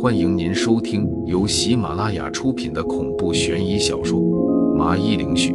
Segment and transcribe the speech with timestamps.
[0.00, 4.18] 欢迎您收听由喜马拉雅出品的恐怖悬疑小说
[4.74, 5.52] 《麻衣灵絮》，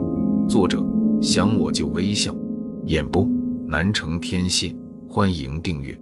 [0.47, 0.81] 作者
[1.21, 2.33] 想我就微笑，
[2.85, 3.27] 演播
[3.67, 4.73] 南城天蝎。
[5.09, 5.99] 欢迎订阅。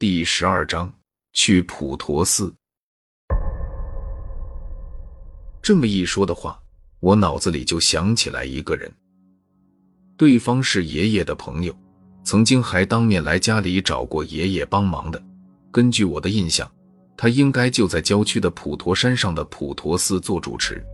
[0.00, 0.92] 第十二章，
[1.32, 2.52] 去普陀寺。
[5.62, 6.60] 这么一说的话，
[6.98, 8.92] 我脑子里就想起来一个人，
[10.16, 11.72] 对方是爷爷的朋友。
[12.28, 15.18] 曾经还当面来家里找过爷爷帮忙的。
[15.70, 16.70] 根据我的印象，
[17.16, 20.84] 他应该就在郊区的普陀山上的普陀寺做主持。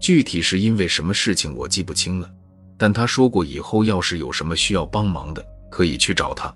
[0.00, 2.28] 具体是因为什么事情我记不清了，
[2.76, 6.52] 但他说过以后要是有什么需要帮忙的，可以去找他。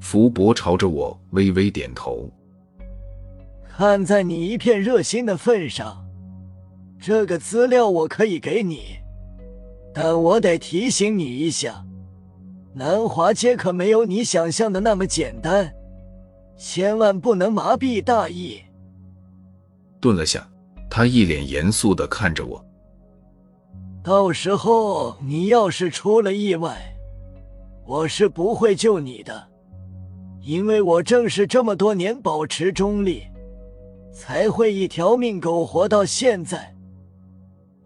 [0.00, 2.30] 福伯朝着我微微点头，
[3.76, 6.06] 看在你一片热心的份上，
[7.00, 8.98] 这个资料我可以给你，
[9.92, 11.82] 但我得提醒你一下。
[12.78, 15.72] 南华街可没有你想象的那么简单，
[16.58, 18.60] 千万不能麻痹大意。
[19.98, 20.46] 顿了下，
[20.90, 22.62] 他一脸严肃的看着我。
[24.02, 26.76] 到时候你要是出了意外，
[27.86, 29.48] 我是不会救你的，
[30.42, 33.22] 因为我正是这么多年保持中立，
[34.12, 36.76] 才会一条命苟活到现在。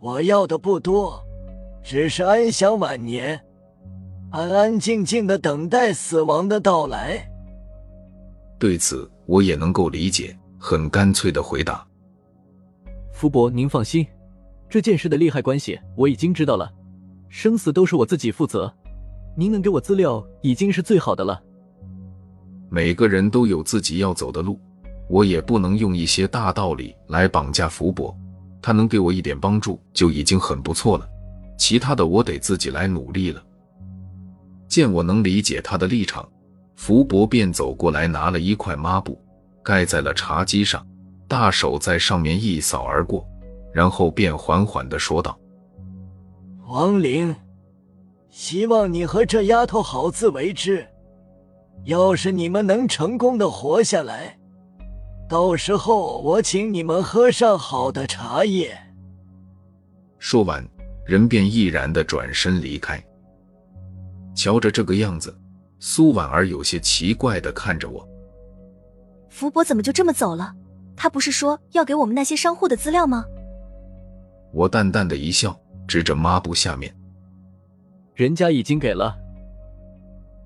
[0.01, 1.23] 我要的不多，
[1.81, 3.41] 只是安享晚年。
[4.31, 7.29] 安安静静的等待死亡的到来。
[8.61, 11.85] 对此，我也能够理解，很干脆的回答
[13.13, 14.07] ：“福伯，您放心，
[14.69, 16.71] 这件事的利害关系我已经知道了，
[17.29, 18.73] 生死都是我自己负责。
[19.37, 21.43] 您能给我资料已经是最好的了。”
[22.71, 24.61] 每个人都有自己要走的路，
[25.09, 28.17] 我也不能用一些大道理来绑架福伯。
[28.63, 31.09] 他能给我一点帮助就已经很不错了，
[31.59, 33.43] 其他的我得自己来努力了。
[34.71, 36.27] 见我能理解他的立场，
[36.77, 39.21] 福伯便走过来，拿了一块抹布
[39.65, 40.87] 盖在了茶几上，
[41.27, 43.27] 大手在上面一扫而过，
[43.75, 45.37] 然后便缓缓的说道
[46.69, 47.35] ：“王玲，
[48.31, 50.87] 希望你和这丫头好自为之。
[51.85, 54.39] 要是你们能成功的活下来，
[55.29, 58.79] 到时候我请你们喝上好的茶叶。”
[60.21, 60.65] 说完，
[61.05, 63.03] 人便毅然的转身离开。
[64.35, 65.37] 瞧着这个样子，
[65.79, 68.07] 苏婉儿有些奇怪的看着我。
[69.29, 70.55] 福伯怎么就这么走了？
[70.97, 73.25] 他不是说要给我们那些商户的资料吗？
[74.53, 76.95] 我淡淡的一笑，指着抹布下面，
[78.15, 79.17] 人家已经给了。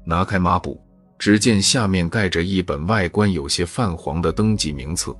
[0.05, 0.81] 拿开抹布，
[1.19, 5.17] 只见下面盖着一本外观有些泛黄的登记名册。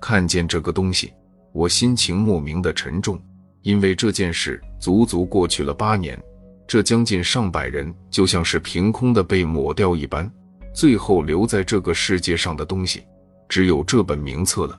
[0.00, 1.12] 看见这个东西，
[1.52, 3.20] 我心情莫名的沉重，
[3.62, 6.16] 因为这件事足足过去了八年。
[6.68, 10.30] 这将近上百人，就像是凭空的被抹掉一般，
[10.74, 13.02] 最后留在这个世界上的东西，
[13.48, 14.78] 只有这本名册了。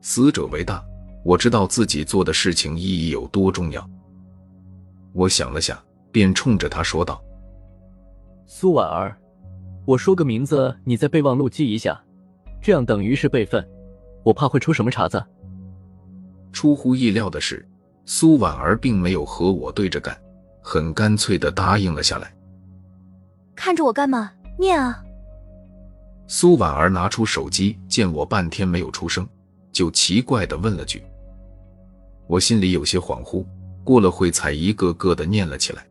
[0.00, 0.82] 死者为大，
[1.22, 3.86] 我知道自己做的事情意义有多重要。
[5.12, 5.78] 我想了想，
[6.10, 7.22] 便冲着他说道
[8.48, 9.14] ：“苏婉儿，
[9.84, 12.02] 我说个名字，你在备忘录记一下，
[12.62, 13.62] 这样等于是备份，
[14.24, 15.22] 我怕会出什么岔子。”
[16.50, 17.68] 出乎意料的是，
[18.06, 20.18] 苏婉儿并没有和我对着干。
[20.68, 22.34] 很干脆的答应了下来。
[23.54, 24.32] 看着我干嘛？
[24.58, 25.00] 念啊！
[26.26, 29.24] 苏婉儿拿出手机，见我半天没有出声，
[29.70, 31.04] 就奇怪的问了句。
[32.26, 33.46] 我心里有些恍惚，
[33.84, 35.86] 过了会才一个个的念了起来。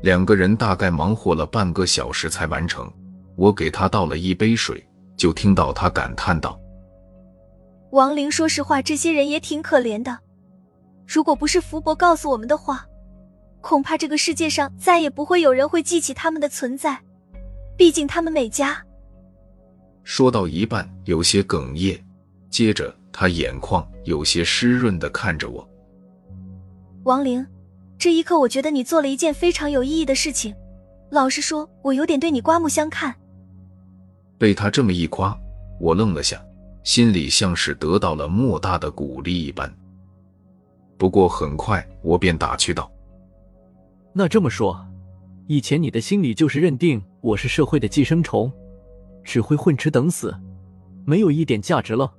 [0.00, 2.90] 两个人大概忙活了半个小时才完成。
[3.36, 4.82] 我给他倒了一杯水，
[5.18, 6.58] 就听到他感叹道
[7.92, 10.18] ：“王玲，说实话，这些人也挺可怜的。
[11.06, 12.86] 如果不是福伯告诉我们的话。”
[13.60, 16.98] 恐怕这个世界上再也不会有人会记起他们的存在，
[17.76, 18.76] 毕竟他们每家……
[20.02, 22.00] 说到一半有些哽咽，
[22.48, 25.68] 接着他眼眶有些湿润的看着我。
[27.04, 27.46] 王玲，
[27.98, 30.54] 这一刻我觉得你做了一件非常有意义的事情。
[31.10, 33.14] 老实说，我有点对你刮目相看。
[34.38, 35.36] 被他这么一夸，
[35.78, 36.42] 我愣了下，
[36.82, 39.72] 心里像是得到了莫大的鼓励一般。
[40.96, 42.90] 不过很快我便打趣道。
[44.12, 44.84] 那这么说，
[45.46, 48.52] 以前你的心里就是认定我是社会的寄生虫，
[49.22, 50.34] 只会混吃等死，
[51.04, 52.12] 没有一点价值了。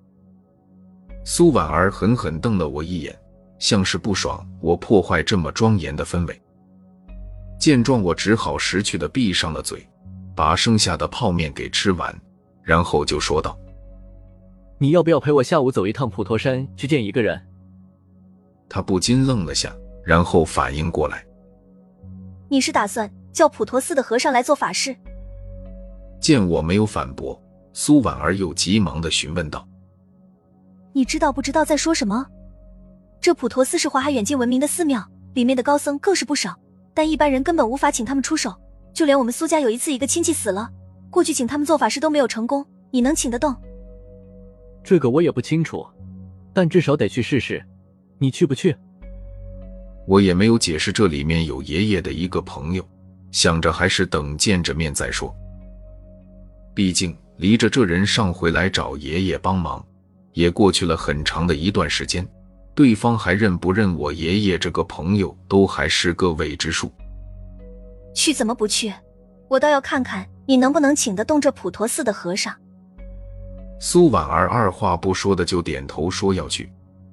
[1.26, 3.14] 苏婉儿狠狠瞪了我一眼，
[3.60, 6.42] 像是不爽我破坏这么庄严的氛围。
[7.60, 9.86] 见状，我只好识趣的闭上了嘴，
[10.34, 12.18] 把剩下的泡面给吃完，
[12.64, 13.56] 然后就说道
[14.80, 17.40] ：“你要不要陪我下午走一趟普陀山去见一个人？”
[18.68, 21.24] 他不禁愣了下，然后反应过来。
[22.52, 24.94] 你是打算叫普陀寺的和尚来做法事。
[26.20, 29.66] 见我没有反驳，苏婉儿又急忙的询问道
[30.92, 32.28] ：“你知道不知道在说什么？
[33.22, 35.02] 这普陀寺是华海远近闻名的寺庙，
[35.34, 36.54] 里面的高僧更是不少，
[36.94, 38.54] 但一般人根本无法请他们出手。
[38.94, 40.70] 就连我们苏家有一次一个亲戚死了，
[41.10, 42.66] 过去请他们做法事都没有成功。
[42.90, 43.56] 你能请得动？”
[44.84, 45.88] 这个我也不清楚，
[46.52, 47.66] 但至少得去试试。
[48.18, 48.76] 你去不去？
[50.12, 52.86] 我也没有解释，这里面有爷爷的一个朋友，
[53.32, 55.34] 想着还是等见着面再说。
[56.76, 59.82] 毕竟离着这人上回来找爷爷帮忙，
[60.34, 62.28] 也过去了很长的一段时间，
[62.76, 66.92] 对方还认不认我爷爷这个朋友，都还是个未知数。
[68.14, 68.94] 去怎么不去？
[69.48, 72.54] 我倒要看看你能不能请得动这普陀寺的和尚。
[73.80, 76.70] 苏婉儿二话不说的就点头说要去，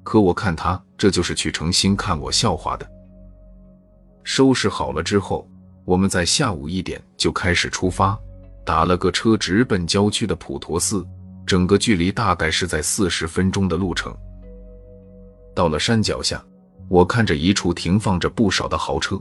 [0.08, 2.90] 可我看他这就是去诚心看我笑话的。
[4.24, 5.46] 收拾好了之后，
[5.84, 8.18] 我们在下午一点就开始出发。
[8.64, 11.06] 打了个车，直奔郊区的普陀寺，
[11.44, 14.10] 整个距离大概是在四十分钟的路程。
[15.54, 16.42] 到了山脚下，
[16.88, 19.20] 我看着一处停放着不少的豪车，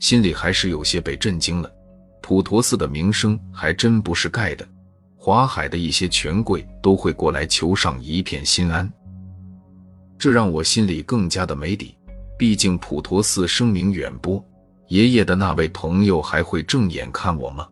[0.00, 1.72] 心里还是有些被震惊了。
[2.20, 4.68] 普陀寺的名声还真不是盖的，
[5.16, 8.86] 华海的一些权贵都会过来求上一片心安，
[10.18, 11.94] 这让我心里更加的没底。
[12.38, 14.44] 毕竟普陀寺声名远播，
[14.88, 17.66] 爷爷的那位朋友还会正眼看我吗？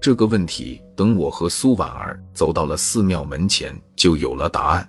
[0.00, 4.88] 这个问题，等我和苏婉儿走到了寺庙门前，就有了答案。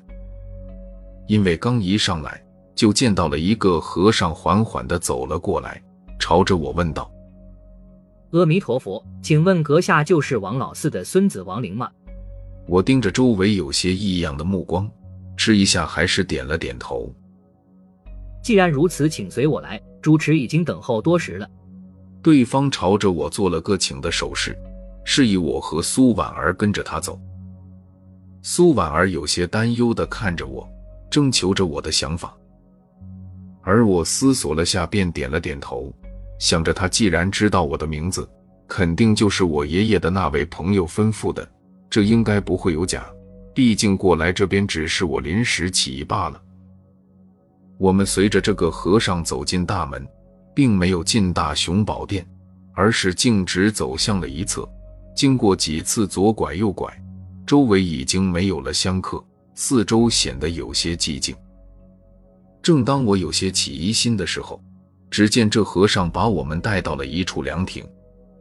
[1.28, 2.42] 因为刚一上来，
[2.76, 5.82] 就见到了一个和尚缓缓的走了过来，
[6.18, 7.12] 朝着我问道
[8.32, 11.90] ：“阿弥陀佛，请问阁下就是王老四的孙子王灵吗？”
[12.68, 14.90] 我盯着周围有些异样的目光，
[15.40, 17.10] 吃一下还是点了点头。
[18.44, 21.50] 既然如此，请随我来，主持已经等候多时了。
[22.22, 24.54] 对方朝着我做了个请的手势。
[25.06, 27.18] 示意我和苏婉儿跟着他走。
[28.42, 30.68] 苏婉儿有些担忧的看着我，
[31.10, 32.36] 征求着我的想法。
[33.62, 35.92] 而我思索了下，便点了点头，
[36.38, 38.30] 想着他既然知道我的名字，
[38.68, 41.48] 肯定就是我爷爷的那位朋友吩咐的，
[41.90, 43.10] 这应该不会有假。
[43.60, 46.42] 毕竟过来这边只是我临时起意罢了。
[47.78, 50.08] 我们随着这个和尚走进大门，
[50.56, 52.26] 并没有进大雄宝殿，
[52.74, 54.66] 而是径直走向了一侧。
[55.14, 56.90] 经过几次左拐右拐，
[57.46, 59.22] 周围已经没有了香客，
[59.56, 61.36] 四周显得有些寂静。
[62.62, 64.64] 正当我有些起疑心的时候，
[65.12, 67.86] 只见这和尚把我们带到了一处凉亭，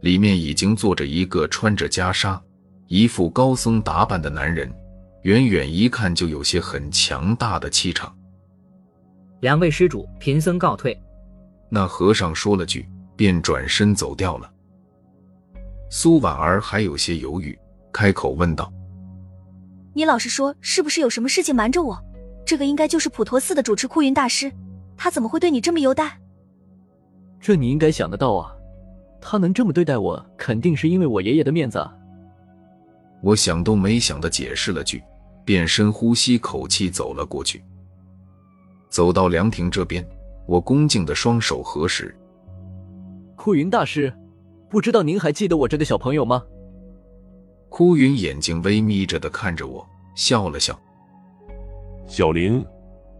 [0.03, 2.38] 里面已经坐着一个穿着袈裟、
[2.87, 4.73] 一副高僧打扮的男人，
[5.23, 8.15] 远远一看就有些很强大的气场。
[9.41, 10.99] 两位施主，贫僧告退。
[11.69, 14.50] 那和尚说了句，便转身走掉了。
[15.91, 17.59] 苏婉儿还有些犹豫，
[17.93, 18.73] 开口问道
[19.94, 21.99] ：“你老实说，是不是有什么事情瞒着我？
[22.44, 24.53] 这个应该就是普陀寺的主持枯云大师，
[24.97, 26.19] 他怎么会对你这么优待？”
[27.41, 28.53] 这你应该想得到啊，
[29.20, 31.94] 他能这么对待我，肯定是因为我爷爷的面子啊。
[33.23, 35.03] 我想都没想的解释了句，
[35.44, 37.62] 便深呼吸口气走了过去。
[38.88, 40.06] 走到凉亭这边，
[40.47, 42.15] 我恭敬的双手合十
[43.37, 44.12] ：“枯云大师。”
[44.70, 46.43] 不知道您还记得我这个小朋友吗？
[47.70, 50.79] 枯云眼睛微眯着的看着我，笑了笑。
[52.06, 52.63] 小林，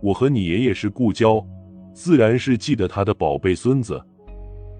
[0.03, 1.43] 我和你爷爷是故交，
[1.95, 3.99] 自然是记得他的宝贝孙子。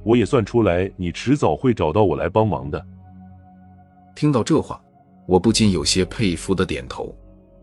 [0.05, 2.87] 我也算出来，你迟早会找到我来帮忙的。
[4.15, 4.79] 听到这话，
[5.29, 7.15] 我不禁有些佩服的点头，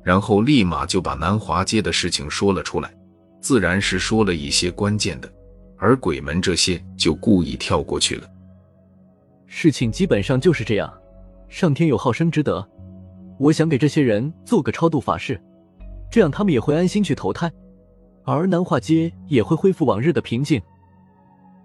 [0.03, 2.95] 然后立马就把南华街的事情说了出来，
[3.41, 5.27] 自然是说了一些关键的，
[5.75, 8.29] 而鬼门这些就故意跳过去了。
[9.47, 10.93] 事情基本上就是这样，
[11.49, 12.63] 上天有好生之德，
[13.39, 15.41] 我想给这些人做个超度法事，
[16.11, 17.51] 这样他们也会安心去投胎，
[18.25, 20.61] 而南华街也会恢复往日的平静。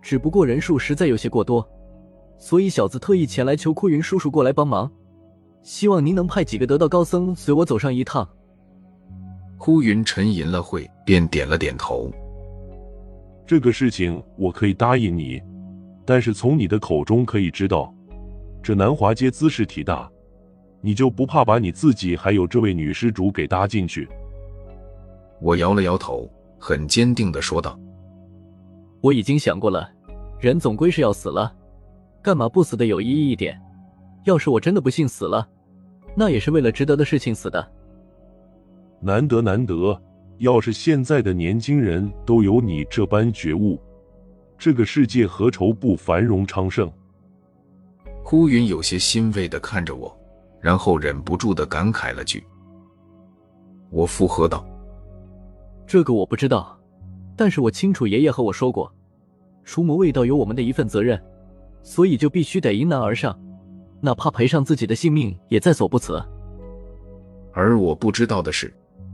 [0.00, 1.69] 只不过人数实在有些过多，
[2.38, 4.90] 所以小子特意前来求枯云叔叔过来帮忙，
[5.62, 8.29] 希望您能派几个得道高僧随我走上一趟。
[9.59, 12.11] 呼云沉吟了会，便点了点头。
[13.47, 15.40] 这个事情我可以答应你。
[16.07, 17.95] 但是从你的口中可以知道，
[18.62, 20.11] 这南华街姿势体大，
[20.81, 24.09] 你就不怕把你自己还有这位女施主给搭进去？
[25.40, 27.79] 我摇了摇头，很坚定的说道
[29.00, 29.88] ：“我已经想过了，
[30.40, 31.55] 人总归是要死了，
[32.23, 33.61] 干嘛不死的有意义一点？
[34.24, 35.48] 要是我真的不幸死了，
[36.14, 37.72] 那也是为了值得的事情死的。
[39.00, 40.00] 难得难得，
[40.38, 43.80] 要是现在的年轻人都有你这般觉悟。”
[44.58, 46.92] 这个世界何愁不繁荣昌盛？
[48.22, 50.14] 呼云有些欣慰的看着我，
[50.60, 52.44] 然后忍不住的感慨了句。
[53.88, 54.66] 我附和道
[55.86, 56.78] ：“这个我不知道，
[57.34, 58.92] 但是我清楚爷爷和我说过，
[59.64, 61.18] 除魔卫道有我们的一份责任，
[61.82, 63.36] 所以就必须得迎难而上，
[64.02, 66.23] 哪怕赔上自己的性命也在所不辞。”
[67.52, 68.73] 而我不知道的是，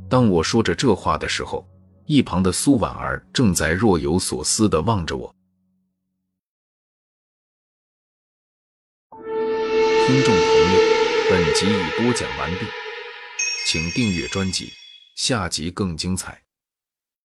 [0.08, 1.66] 当我说着这话的时候，
[2.04, 5.34] 一旁的苏婉儿正在若有所思的望着我。
[10.06, 10.80] 听众朋友，
[11.30, 12.66] 本集已播讲完毕，
[13.66, 14.70] 请订阅专辑，
[15.16, 16.45] 下集更精彩。